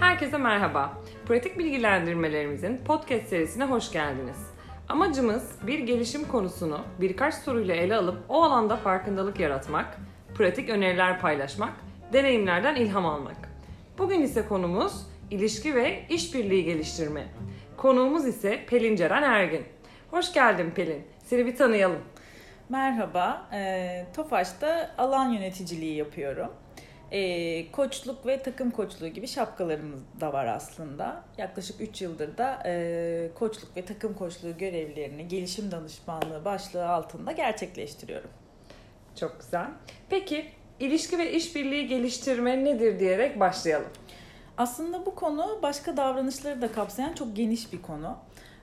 Herkese 0.00 0.38
merhaba. 0.38 0.98
Pratik 1.26 1.58
bilgilendirmelerimizin 1.58 2.76
podcast 2.84 3.26
serisine 3.26 3.64
hoş 3.64 3.92
geldiniz. 3.92 4.36
Amacımız 4.88 5.58
bir 5.66 5.78
gelişim 5.78 6.28
konusunu 6.28 6.80
birkaç 7.00 7.34
soruyla 7.34 7.74
ele 7.74 7.96
alıp 7.96 8.18
o 8.28 8.42
alanda 8.42 8.76
farkındalık 8.76 9.40
yaratmak, 9.40 9.98
pratik 10.34 10.70
öneriler 10.70 11.20
paylaşmak, 11.20 11.72
deneyimlerden 12.12 12.74
ilham 12.74 13.06
almak. 13.06 13.36
Bugün 13.98 14.22
ise 14.22 14.46
konumuz 14.48 15.06
ilişki 15.30 15.74
ve 15.74 16.06
işbirliği 16.08 16.64
geliştirme. 16.64 17.24
Konuğumuz 17.76 18.26
ise 18.26 18.64
Pelin 18.66 18.96
Ceren 18.96 19.22
Ergin. 19.22 19.64
Hoş 20.10 20.32
geldin 20.32 20.70
Pelin. 20.70 21.02
Seni 21.24 21.46
bir 21.46 21.56
tanıyalım. 21.56 22.00
Merhaba, 22.68 23.48
e, 23.52 24.06
Tofaş'ta 24.16 24.90
alan 24.98 25.28
yöneticiliği 25.28 25.96
yapıyorum. 25.96 26.48
E, 27.12 27.72
koçluk 27.72 28.26
ve 28.26 28.42
takım 28.42 28.70
koçluğu 28.70 29.08
gibi 29.08 29.28
şapkalarımız 29.28 30.00
da 30.20 30.32
var 30.32 30.46
aslında. 30.46 31.24
Yaklaşık 31.38 31.80
3 31.80 32.02
yıldır 32.02 32.38
da 32.38 32.62
e, 32.66 33.30
koçluk 33.34 33.76
ve 33.76 33.84
takım 33.84 34.14
koçluğu 34.14 34.58
görevlerini 34.58 35.28
gelişim 35.28 35.70
danışmanlığı 35.70 36.44
başlığı 36.44 36.88
altında 36.88 37.32
gerçekleştiriyorum. 37.32 38.30
Çok 39.20 39.40
güzel. 39.40 39.66
Peki 40.10 40.46
ilişki 40.80 41.18
ve 41.18 41.32
işbirliği 41.32 41.86
geliştirme 41.86 42.64
nedir 42.64 43.00
diyerek 43.00 43.40
başlayalım. 43.40 43.90
Aslında 44.56 45.06
bu 45.06 45.14
konu 45.14 45.58
başka 45.62 45.96
davranışları 45.96 46.62
da 46.62 46.72
kapsayan 46.72 47.12
çok 47.12 47.36
geniş 47.36 47.72
bir 47.72 47.82
konu. 47.82 48.18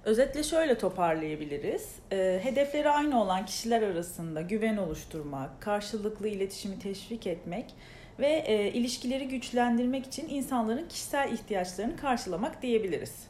Özetle 0.06 0.44
şöyle 0.44 0.78
toparlayabiliriz. 0.78 1.96
E, 2.12 2.40
hedefleri 2.44 2.90
aynı 2.90 3.22
olan 3.22 3.46
kişiler 3.46 3.82
arasında 3.82 4.42
güven 4.42 4.78
oluşturmak, 4.78 5.62
karşılıklı 5.62 6.28
iletişimi 6.28 6.80
teşvik 6.80 7.28
etmek 7.28 7.66
ve 8.20 8.28
e, 8.28 8.72
ilişkileri 8.72 9.28
güçlendirmek 9.28 10.06
için 10.06 10.30
insanların 10.30 10.88
kişisel 10.88 11.32
ihtiyaçlarını 11.34 11.98
karşılamak 11.98 12.62
diyebiliriz. 12.62 13.28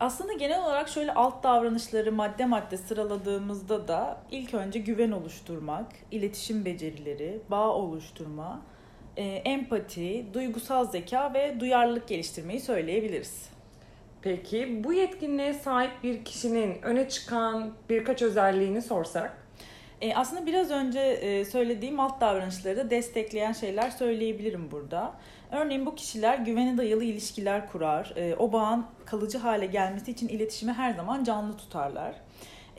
Aslında 0.00 0.32
genel 0.32 0.64
olarak 0.64 0.88
şöyle 0.88 1.14
alt 1.14 1.42
davranışları 1.42 2.12
madde 2.12 2.46
madde 2.46 2.76
sıraladığımızda 2.76 3.88
da 3.88 4.20
ilk 4.30 4.54
önce 4.54 4.78
güven 4.78 5.10
oluşturmak, 5.10 5.86
iletişim 6.10 6.64
becerileri, 6.64 7.40
bağ 7.50 7.74
oluşturma, 7.74 8.62
e, 9.16 9.22
empati, 9.24 10.26
duygusal 10.34 10.90
zeka 10.90 11.34
ve 11.34 11.60
duyarlılık 11.60 12.08
geliştirmeyi 12.08 12.60
söyleyebiliriz. 12.60 13.48
Peki 14.22 14.84
bu 14.84 14.92
yetkinliğe 14.92 15.54
sahip 15.54 15.90
bir 16.02 16.24
kişinin 16.24 16.82
öne 16.82 17.08
çıkan 17.08 17.72
birkaç 17.88 18.22
özelliğini 18.22 18.82
sorsak? 18.82 19.47
E, 20.00 20.14
aslında 20.14 20.46
biraz 20.46 20.70
önce 20.70 21.00
e, 21.00 21.44
söylediğim 21.44 22.00
alt 22.00 22.20
davranışları 22.20 22.76
da 22.76 22.90
destekleyen 22.90 23.52
şeyler 23.52 23.90
söyleyebilirim 23.90 24.70
burada. 24.70 25.14
Örneğin 25.52 25.86
bu 25.86 25.94
kişiler 25.94 26.38
güvene 26.38 26.76
dayalı 26.78 27.04
ilişkiler 27.04 27.72
kurar. 27.72 28.12
E, 28.16 28.34
o 28.34 28.52
bağın 28.52 28.86
kalıcı 29.04 29.38
hale 29.38 29.66
gelmesi 29.66 30.10
için 30.10 30.28
iletişimi 30.28 30.72
her 30.72 30.94
zaman 30.94 31.24
canlı 31.24 31.56
tutarlar. 31.56 32.14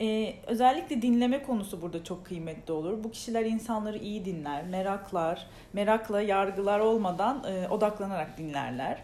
Ee, 0.00 0.34
özellikle 0.46 1.02
dinleme 1.02 1.42
konusu 1.42 1.82
burada 1.82 2.04
çok 2.04 2.26
kıymetli 2.26 2.72
olur. 2.72 3.04
Bu 3.04 3.10
kişiler 3.10 3.44
insanları 3.44 3.98
iyi 3.98 4.24
dinler, 4.24 4.64
meraklar, 4.64 5.46
merakla 5.72 6.22
yargılar 6.22 6.80
olmadan 6.80 7.44
e, 7.44 7.68
odaklanarak 7.68 8.38
dinlerler 8.38 9.02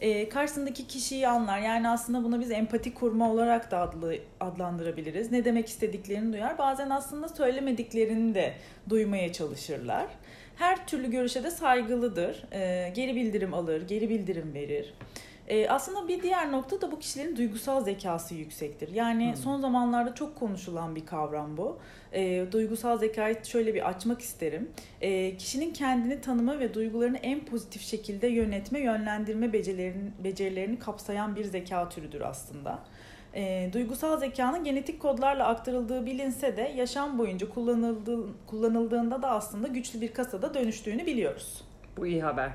e, 0.00 0.28
karşısındaki 0.28 0.86
kişiyi 0.86 1.28
anlar. 1.28 1.58
Yani 1.58 1.88
aslında 1.88 2.24
buna 2.24 2.40
biz 2.40 2.50
empati 2.50 2.94
kurma 2.94 3.30
olarak 3.32 3.70
da 3.70 3.78
adlı, 3.80 4.16
adlandırabiliriz. 4.40 5.32
Ne 5.32 5.44
demek 5.44 5.68
istediklerini 5.68 6.32
duyar. 6.32 6.58
Bazen 6.58 6.90
aslında 6.90 7.28
söylemediklerini 7.28 8.34
de 8.34 8.54
duymaya 8.88 9.32
çalışırlar. 9.32 10.06
Her 10.56 10.86
türlü 10.86 11.10
görüşe 11.10 11.44
de 11.44 11.50
saygılıdır. 11.50 12.44
E, 12.52 12.92
geri 12.94 13.16
bildirim 13.16 13.54
alır, 13.54 13.88
geri 13.88 14.08
bildirim 14.08 14.54
verir. 14.54 14.94
E, 15.48 15.68
aslında 15.68 16.08
bir 16.08 16.22
diğer 16.22 16.52
nokta 16.52 16.80
da 16.80 16.92
bu 16.92 16.98
kişilerin 16.98 17.36
duygusal 17.36 17.84
zekası 17.84 18.34
yüksektir. 18.34 18.94
Yani 18.94 19.28
hmm. 19.28 19.36
son 19.36 19.60
zamanlarda 19.60 20.14
çok 20.14 20.36
konuşulan 20.36 20.96
bir 20.96 21.06
kavram 21.06 21.56
bu. 21.56 21.78
E, 22.12 22.46
duygusal 22.52 22.98
zekayı 22.98 23.36
şöyle 23.44 23.74
bir 23.74 23.88
açmak 23.88 24.20
isterim. 24.20 24.70
E, 25.00 25.36
kişinin 25.36 25.72
kendini 25.72 26.20
tanıma 26.20 26.58
ve 26.58 26.74
duygularını 26.74 27.18
en 27.18 27.44
pozitif 27.44 27.82
şekilde 27.82 28.26
yönetme, 28.26 28.80
yönlendirme 28.80 29.52
becerilerini, 29.52 30.10
becerilerini 30.24 30.78
kapsayan 30.78 31.36
bir 31.36 31.44
zeka 31.44 31.88
türüdür 31.88 32.20
aslında. 32.20 32.78
E, 33.34 33.70
duygusal 33.72 34.20
zekanın 34.20 34.64
genetik 34.64 35.00
kodlarla 35.00 35.46
aktarıldığı 35.46 36.06
bilinse 36.06 36.56
de 36.56 36.72
yaşam 36.76 37.18
boyunca 37.18 37.48
kullanıldığı, 37.48 38.26
kullanıldığında 38.46 39.22
da 39.22 39.30
aslında 39.30 39.68
güçlü 39.68 40.00
bir 40.00 40.12
kasada 40.12 40.54
dönüştüğünü 40.54 41.06
biliyoruz. 41.06 41.64
Bu 41.96 42.06
iyi 42.06 42.22
haber. 42.22 42.50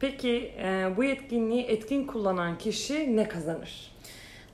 Peki 0.00 0.54
e, 0.58 0.92
bu 0.96 1.04
yetkinliği 1.04 1.62
etkin 1.64 2.06
kullanan 2.06 2.58
kişi 2.58 3.16
ne 3.16 3.28
kazanır? 3.28 3.94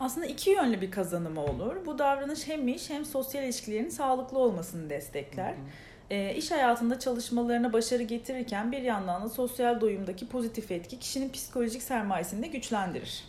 Aslında 0.01 0.27
iki 0.27 0.51
yönlü 0.51 0.81
bir 0.81 0.91
kazanımı 0.91 1.45
olur. 1.45 1.77
Bu 1.87 1.99
davranış 1.99 2.49
hem 2.49 2.69
iş 2.69 2.91
hem 2.91 3.05
sosyal 3.05 3.45
ilişkilerin 3.45 3.89
sağlıklı 3.89 4.39
olmasını 4.39 4.91
destekler. 4.91 5.53
Hı 5.53 5.57
hı. 5.57 6.15
E, 6.15 6.35
iş 6.35 6.51
hayatında 6.51 6.99
çalışmalarına 6.99 7.73
başarı 7.73 8.03
getirirken 8.03 8.73
bir 8.73 8.83
yandan 8.83 9.23
da 9.23 9.29
sosyal 9.29 9.81
doyumdaki 9.81 10.29
pozitif 10.29 10.71
etki 10.71 10.99
kişinin 10.99 11.31
psikolojik 11.31 11.83
sermayesini 11.83 12.43
de 12.43 12.47
güçlendirir. 12.47 13.25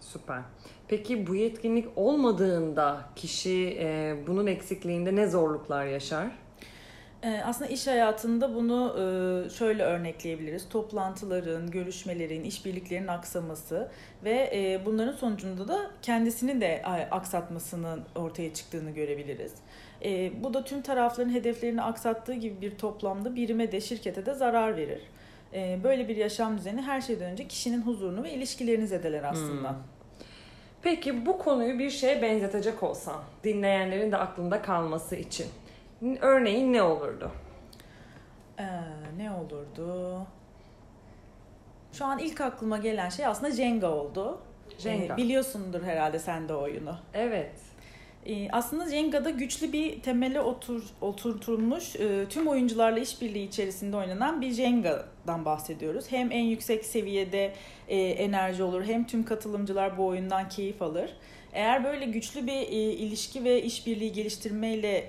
Süper. 0.00 0.42
Peki 0.88 1.26
bu 1.26 1.34
yetkinlik 1.34 1.88
olmadığında 1.96 3.04
kişi 3.16 3.76
e, 3.80 4.16
bunun 4.26 4.46
eksikliğinde 4.46 5.16
ne 5.16 5.26
zorluklar 5.26 5.86
yaşar? 5.86 6.26
Ee, 7.24 7.42
aslında 7.44 7.70
iş 7.70 7.86
hayatında 7.86 8.54
bunu 8.54 8.96
e, 8.96 9.50
şöyle 9.50 9.82
örnekleyebiliriz. 9.82 10.68
Toplantıların, 10.68 11.70
görüşmelerin, 11.70 12.44
işbirliklerinin 12.44 13.08
aksaması 13.08 13.88
ve 14.24 14.50
e, 14.54 14.86
bunların 14.86 15.12
sonucunda 15.12 15.68
da 15.68 15.90
kendisini 16.02 16.60
de 16.60 16.82
aksatmasının 17.10 18.04
ortaya 18.14 18.54
çıktığını 18.54 18.90
görebiliriz. 18.90 19.52
E, 20.04 20.32
bu 20.44 20.54
da 20.54 20.64
tüm 20.64 20.82
tarafların 20.82 21.34
hedeflerini 21.34 21.82
aksattığı 21.82 22.34
gibi 22.34 22.60
bir 22.60 22.78
toplamda 22.78 23.36
birime 23.36 23.72
de 23.72 23.80
şirkete 23.80 24.26
de 24.26 24.34
zarar 24.34 24.76
verir. 24.76 25.00
Böyle 25.84 26.08
bir 26.08 26.16
yaşam 26.16 26.58
düzeni 26.58 26.82
her 26.82 27.00
şeyden 27.00 27.32
önce 27.32 27.48
kişinin 27.48 27.82
huzurunu 27.82 28.22
ve 28.22 28.32
ilişkilerini 28.32 28.86
zedeler 28.86 29.22
aslında. 29.22 29.70
Hmm. 29.70 29.76
Peki 30.82 31.26
bu 31.26 31.38
konuyu 31.38 31.78
bir 31.78 31.90
şeye 31.90 32.22
benzetecek 32.22 32.82
olsan, 32.82 33.22
dinleyenlerin 33.44 34.12
de 34.12 34.16
aklında 34.16 34.62
kalması 34.62 35.16
için 35.16 35.46
Örneğin 36.20 36.72
ne 36.72 36.82
olurdu? 36.82 37.30
Ee, 38.58 38.64
ne 39.16 39.30
olurdu? 39.30 40.18
Şu 41.92 42.04
an 42.04 42.18
ilk 42.18 42.40
aklıma 42.40 42.78
gelen 42.78 43.08
şey 43.08 43.26
aslında 43.26 43.50
Jenga 43.50 43.86
oldu. 43.86 44.38
Jenga. 44.78 45.14
Ee, 45.14 45.16
biliyorsundur 45.16 45.82
herhalde 45.82 46.18
sen 46.18 46.48
de 46.48 46.54
oyunu. 46.54 46.96
Evet. 47.14 47.60
Ee, 48.26 48.48
aslında 48.52 48.88
Jenga'da 48.88 49.30
güçlü 49.30 49.72
bir 49.72 50.00
temele 50.00 50.40
otur, 50.40 50.82
oturtulmuş 51.00 51.96
e, 51.96 52.26
tüm 52.30 52.48
oyuncularla 52.48 52.98
işbirliği 52.98 53.48
içerisinde 53.48 53.96
oynanan 53.96 54.40
bir 54.40 54.50
Jenga'dan 54.50 55.44
bahsediyoruz. 55.44 56.04
Hem 56.12 56.32
en 56.32 56.44
yüksek 56.44 56.84
seviyede 56.84 57.52
e, 57.88 57.98
enerji 57.98 58.62
olur 58.62 58.84
hem 58.84 59.06
tüm 59.06 59.24
katılımcılar 59.24 59.98
bu 59.98 60.06
oyundan 60.06 60.48
keyif 60.48 60.82
alır. 60.82 61.10
Eğer 61.52 61.84
böyle 61.84 62.04
güçlü 62.04 62.46
bir 62.46 62.52
e, 62.52 62.92
ilişki 62.92 63.44
ve 63.44 63.62
işbirliği 63.62 64.12
geliştirmeyle 64.12 65.04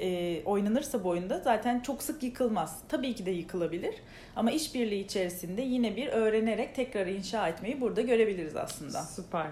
oynanırsa 0.45 1.03
bu 1.03 1.09
oyunda 1.09 1.39
zaten 1.39 1.79
çok 1.79 2.03
sık 2.03 2.23
yıkılmaz. 2.23 2.79
Tabii 2.89 3.15
ki 3.15 3.25
de 3.25 3.31
yıkılabilir 3.31 3.95
ama 4.35 4.51
işbirliği 4.51 5.03
içerisinde 5.03 5.61
yine 5.61 5.95
bir 5.95 6.07
öğrenerek 6.07 6.75
tekrar 6.75 7.07
inşa 7.07 7.47
etmeyi 7.47 7.81
burada 7.81 8.01
görebiliriz 8.01 8.55
aslında. 8.55 9.01
Süper. 9.01 9.47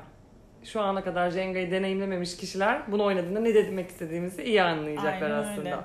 Şu 0.64 0.82
ana 0.82 1.04
kadar 1.04 1.30
Jenga'yı 1.30 1.72
deneyimlememiş 1.72 2.38
kişiler 2.38 2.92
bunu 2.92 3.04
oynadığında 3.04 3.40
ne 3.40 3.54
demek 3.54 3.90
istediğimizi 3.90 4.44
iyi 4.44 4.62
anlayacaklar 4.62 5.32
Aynen 5.32 5.44
aslında. 5.44 5.70
Öyle. 5.70 5.78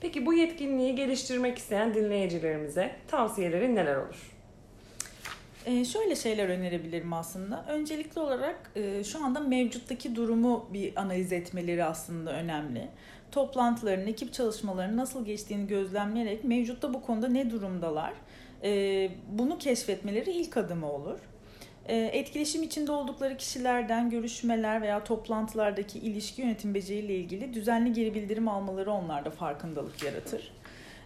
Peki 0.00 0.26
bu 0.26 0.34
yetkinliği 0.34 0.94
geliştirmek 0.94 1.58
isteyen 1.58 1.94
dinleyicilerimize 1.94 2.96
tavsiyeleri 3.08 3.74
neler 3.74 3.96
olur? 3.96 4.32
Ee, 5.66 5.84
şöyle 5.84 6.16
şeyler 6.16 6.48
önerebilirim 6.48 7.12
aslında. 7.12 7.64
Öncelikli 7.68 8.18
olarak 8.18 8.70
e, 8.76 9.04
şu 9.04 9.24
anda 9.24 9.40
mevcuttaki 9.40 10.16
durumu 10.16 10.68
bir 10.72 10.96
analiz 10.96 11.32
etmeleri 11.32 11.84
aslında 11.84 12.32
önemli. 12.32 12.88
Toplantıların, 13.32 14.06
ekip 14.06 14.32
çalışmalarının 14.32 14.96
nasıl 14.96 15.24
geçtiğini 15.24 15.66
gözlemleyerek 15.66 16.44
mevcutta 16.44 16.94
bu 16.94 17.02
konuda 17.02 17.28
ne 17.28 17.50
durumdalar 17.50 18.12
e, 18.62 19.10
bunu 19.28 19.58
keşfetmeleri 19.58 20.30
ilk 20.30 20.56
adımı 20.56 20.92
olur. 20.92 21.18
E, 21.88 21.96
etkileşim 21.96 22.62
içinde 22.62 22.92
oldukları 22.92 23.36
kişilerden 23.36 24.10
görüşmeler 24.10 24.82
veya 24.82 25.04
toplantılardaki 25.04 25.98
ilişki 25.98 26.42
yönetim 26.42 26.74
beceriyle 26.74 27.14
ilgili 27.14 27.54
düzenli 27.54 27.92
geri 27.92 28.14
bildirim 28.14 28.48
almaları 28.48 28.90
onlarda 28.92 29.30
farkındalık 29.30 30.02
yaratır. 30.02 30.52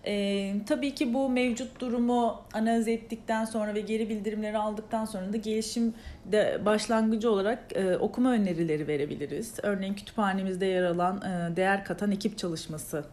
E, 0.06 0.54
tabii 0.66 0.94
ki 0.94 1.14
bu 1.14 1.28
mevcut 1.28 1.80
durumu 1.80 2.42
analiz 2.52 2.88
ettikten 2.88 3.44
sonra 3.44 3.74
ve 3.74 3.80
geri 3.80 4.08
bildirimleri 4.08 4.58
aldıktan 4.58 5.04
sonra 5.04 5.32
da 5.32 5.36
gelişim 5.36 5.94
de 6.24 6.60
başlangıcı 6.64 7.30
olarak 7.30 7.76
e, 7.76 7.96
okuma 7.96 8.32
önerileri 8.32 8.88
verebiliriz. 8.88 9.54
Örneğin 9.62 9.94
kütüphanemizde 9.94 10.66
yer 10.66 10.82
alan 10.82 11.16
e, 11.16 11.56
değer 11.56 11.84
katan 11.84 12.10
ekip 12.10 12.38
çalışması 12.38 13.04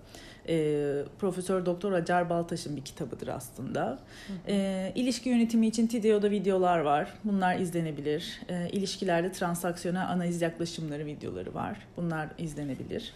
E, 0.49 1.03
Profesör 1.19 1.65
Doktor 1.65 1.91
Acar 1.91 2.29
Baltaş'ın 2.29 2.75
bir 2.75 2.81
kitabıdır 2.81 3.27
aslında. 3.27 3.99
E, 4.47 4.91
ilişki 4.95 5.29
yönetimi 5.29 5.67
için 5.67 5.87
Tideo'da 5.87 6.31
videolar 6.31 6.79
var. 6.79 7.13
Bunlar 7.23 7.59
izlenebilir. 7.59 8.41
E, 8.49 8.69
ilişkilerde 8.69 9.31
transaksiyonel 9.31 10.09
analiz 10.09 10.41
yaklaşımları 10.41 11.05
videoları 11.05 11.53
var. 11.53 11.77
Bunlar 11.97 12.27
izlenebilir. 12.37 13.13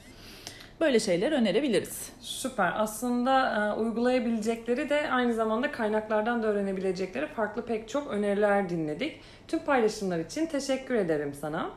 Böyle 0.81 0.99
şeyler 0.99 1.31
önerebiliriz. 1.31 2.09
Süper. 2.19 2.73
Aslında 2.75 3.55
e, 3.55 3.79
uygulayabilecekleri 3.79 4.89
de 4.89 5.11
aynı 5.11 5.33
zamanda 5.33 5.71
kaynaklardan 5.71 6.43
da 6.43 6.47
öğrenebilecekleri 6.47 7.27
farklı 7.27 7.65
pek 7.65 7.89
çok 7.89 8.11
öneriler 8.11 8.69
dinledik. 8.69 9.19
Tüm 9.47 9.59
paylaşımlar 9.59 10.19
için 10.19 10.45
teşekkür 10.45 10.95
ederim 10.95 11.33
sana. 11.41 11.69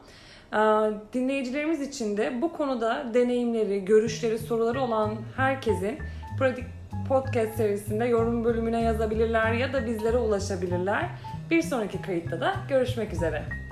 E, 0.52 0.58
dinleyicilerimiz 1.12 1.80
için 1.80 2.16
de 2.16 2.42
bu 2.42 2.52
konuda 2.52 3.14
deneyimleri, 3.14 3.84
görüşleri, 3.84 4.38
soruları 4.38 4.80
olan 4.80 5.14
herkesin 5.36 5.98
Pratik 6.38 6.64
Podcast 7.08 7.56
serisinde 7.56 8.04
yorum 8.04 8.44
bölümüne 8.44 8.82
yazabilirler 8.82 9.52
ya 9.52 9.72
da 9.72 9.86
bizlere 9.86 10.16
ulaşabilirler. 10.16 11.10
Bir 11.50 11.62
sonraki 11.62 12.02
kayıtta 12.02 12.40
da 12.40 12.54
görüşmek 12.68 13.12
üzere. 13.12 13.63